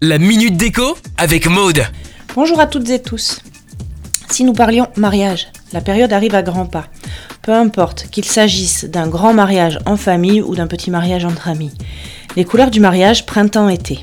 [0.00, 1.84] La minute déco avec Maude.
[2.34, 3.40] Bonjour à toutes et tous.
[4.28, 6.88] Si nous parlions mariage, la période arrive à grands pas.
[7.42, 11.70] Peu importe qu'il s'agisse d'un grand mariage en famille ou d'un petit mariage entre amis.
[12.34, 14.00] Les couleurs du mariage printemps-été.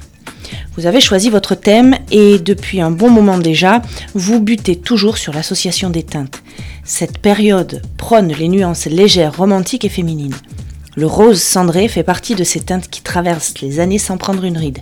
[0.78, 3.82] Vous avez choisi votre thème et depuis un bon moment déjà,
[4.14, 6.42] vous butez toujours sur l'association des teintes.
[6.86, 10.36] Cette période prône les nuances légères, romantiques et féminines.
[10.96, 14.58] Le rose cendré fait partie de ces teintes qui traversent les années sans prendre une
[14.58, 14.80] ride.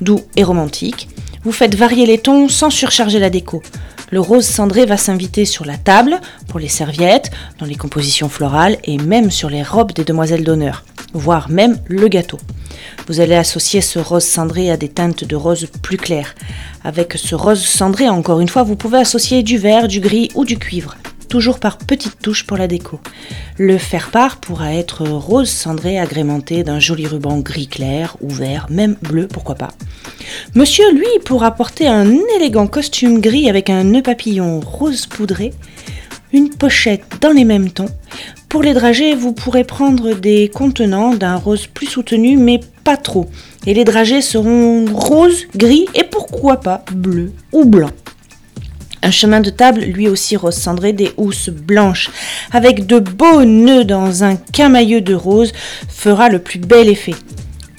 [0.00, 1.08] Doux et romantique,
[1.44, 3.62] vous faites varier les tons sans surcharger la déco.
[4.10, 8.78] Le rose cendré va s'inviter sur la table, pour les serviettes, dans les compositions florales
[8.82, 12.40] et même sur les robes des demoiselles d'honneur, voire même le gâteau.
[13.06, 16.34] Vous allez associer ce rose cendré à des teintes de rose plus claires.
[16.82, 20.44] Avec ce rose cendré, encore une fois, vous pouvez associer du vert, du gris ou
[20.44, 20.96] du cuivre
[21.34, 23.00] toujours par petites touches pour la déco.
[23.58, 28.94] Le faire-part pourra être rose cendré agrémenté d'un joli ruban gris clair ou vert, même
[29.02, 29.72] bleu, pourquoi pas.
[30.54, 35.52] Monsieur, lui, pourra porter un élégant costume gris avec un nœud papillon rose poudré,
[36.32, 37.90] une pochette dans les mêmes tons.
[38.48, 43.28] Pour les dragées, vous pourrez prendre des contenants d'un rose plus soutenu, mais pas trop.
[43.66, 47.90] Et les dragées seront rose, gris et pourquoi pas bleu ou blanc.
[49.04, 52.10] Un chemin de table, lui aussi rose cendré, des housses blanches,
[52.52, 55.52] avec de beaux nœuds dans un camailleux de rose,
[55.88, 57.14] fera le plus bel effet.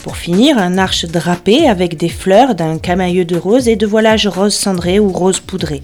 [0.03, 4.27] Pour finir, un arche drapé avec des fleurs d'un camailleux de rose et de voilage
[4.27, 5.81] rose cendré ou rose poudré.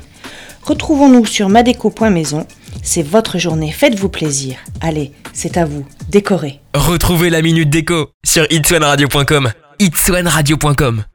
[0.61, 2.45] Retrouvons-nous sur madeco.maison.
[2.83, 4.57] C'est votre journée, faites-vous plaisir.
[4.79, 6.59] Allez, c'est à vous, décorez.
[6.75, 9.49] Retrouvez la minute déco sur itswanradio.com.
[9.79, 11.03] itswanradio.com